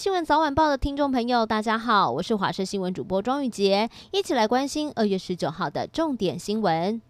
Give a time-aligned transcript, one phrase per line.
[0.00, 7.02] 新闻早晚报的听众朋友，大家好，我是华视新闻主播庄玉洁，一起来关心二月十九号的重点新闻。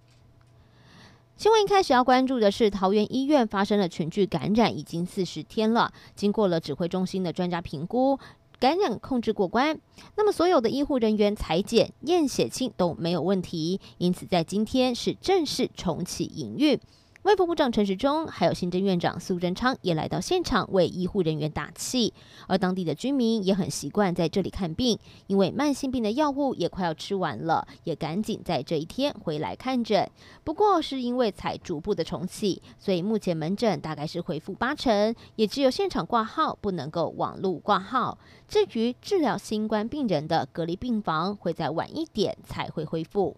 [1.37, 8.19] 新闻一开始要关注的是，桃园医院发生了群聚感染，已经四十天了，经过了指挥中心的专家评估，
[8.59, 9.79] 感染控制过关。
[10.17, 16.81] 那么所有的医护人员采检、验血清都没有问题，因此在今天是正式重启营运。
[17.23, 22.15] 卫福部长陈时中还有行政院长苏贞昌也来到现场为医护人员打气，
[22.49, 30.11] 而当地的居民也很习惯在这里看病，因为慢性病的药物也快要吃完了，也赶紧在这一天回来看诊。
[30.45, 38.17] 不过是因为才逐步的重启，所以目前门诊大概是恢复八成，也只有现场挂号不能够网络挂号。
[38.49, 43.37] 至于治疗新冠病人的隔离病房，会在晚一点才会恢复。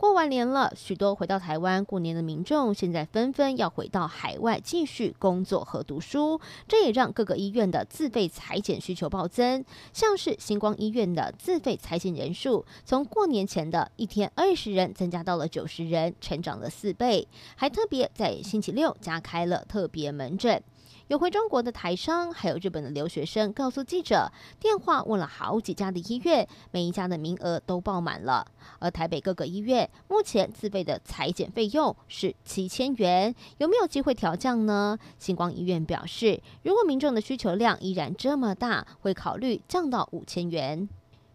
[0.00, 9.62] 过完年了，许多回到台湾过年的民众，现在纷纷要回到海外继续工作和读书，这也让各个医院的自费裁剪需求暴增。
[9.92, 20.62] 像是星光医院的自费裁剪人数，从过年前的一天二十人，增加到了九十人，成长了四倍，还特别在星期六加开了特别门诊。
[21.10, 24.30] 有回中国的台商，还有日本的留学生，告诉记者，
[24.60, 28.46] 电话问了好几家的医院，每一家的名额都爆满了。
[28.78, 34.96] 而台北各个医院目前自费的采检费用是七千元，有没有机会调降呢？
[35.18, 40.88] 星光医院表示，如果民众的需求量依然这么大，会考虑降到五千元。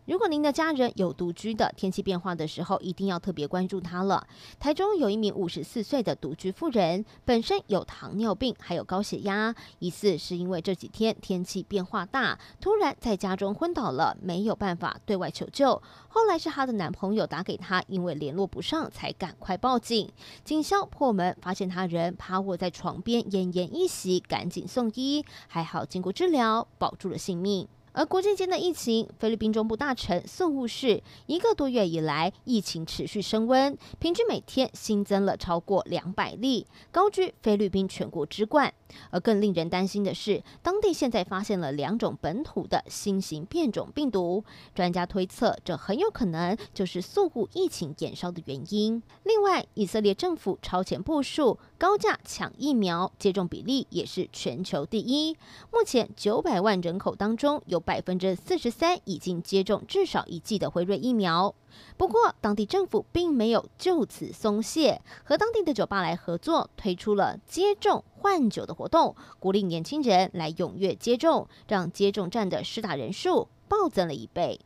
[0.05, 4.27] 如果您的家人有独居的，天气变化的时候，一定要特别关注他了。
[4.59, 15.81] 台中有一名五十四岁的独居妇人，本身有糖尿病，还有高血压，疑似是因为这几天天气变化大，突然在家中昏倒了，没有办法对外求救。
[16.07, 20.11] 后来是她的男朋友打给她，因为联络不上，才赶快报警。
[20.43, 27.67] 警消破门，发现他人趴卧在床边，奄奄一息，赶紧送医，还好经过治疗，保住了性命。
[27.95, 38.73] 而国际间的疫情，菲律宾中部大城宿务市一个多月以来，疫情持续升温，平均每天新增了超过两百例，高居菲律宾全国之冠。
[39.11, 49.01] 而更令人担心的是，当地现在发现了两种本土的新型变种病毒，专家推测这很有可能就是宿务疫情延烧的原因。
[49.23, 55.35] 另外，以色列政府超前部署，高价抢疫苗，接种比例也是全球第一。
[55.71, 61.53] 目前九百万人口当中，有百分之四十三已经接种至少一剂的辉瑞疫苗。
[61.95, 74.59] 不过，当地政府并没有就此松懈，和当地的酒吧来合作，推出了接种换酒的活动，鼓励年轻人来踊跃接种，让接种站的施打人数暴增了一倍。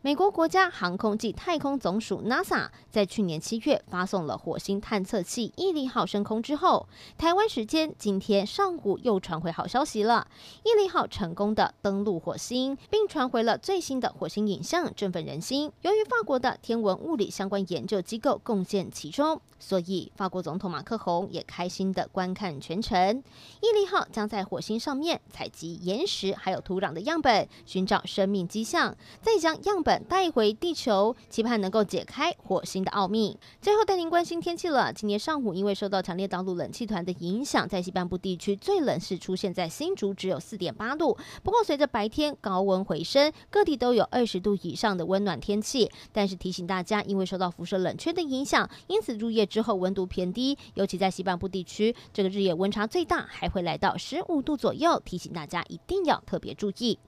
[0.00, 6.88] 美国国家航空暨太空总署 NASA 在去年七月发送了火星探测器毅力号升空之后，
[7.18, 10.28] 台湾时间今天上午又传回好消息了，
[10.62, 15.72] 毅力号成功的登陆火星，并传回了最新的火星影像，振奋人心。
[15.82, 23.24] 由于法国的天文物理相关研究机构贡献其中，所以法国总统马克宏也开心的观看全程。
[23.60, 29.82] 毅力号将在火星上面采集岩石还有土壤的样本，寻找生命迹象，再将样。
[29.88, 33.38] 本带回地球，期盼能够解开火星的奥秘。
[33.62, 34.92] 最后带您关心天气了。
[34.92, 41.16] 今天上午因为受到强烈大陆冷气团的影响，在西半部地区最冷是出现在新竹，只有四点八度。
[41.42, 45.90] 不过随着白天高温回升，各地都有二十度以上的温暖天气。
[46.12, 55.00] 但是提醒大家，因为受到辐射冷却的影响，因此入夜之后温度偏低，尤其在西半部地区，这个日夜温差最大，还会来到十五度左右。
[55.02, 56.98] 提醒大家一定要特别注意。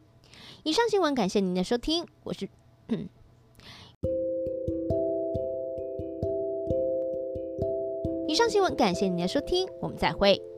[0.63, 2.49] 以上新闻，感谢您的收听，我是。
[8.29, 10.50] 以上新闻，感谢您的收听，我们再会。